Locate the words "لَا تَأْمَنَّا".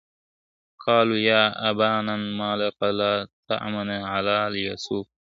2.83-4.07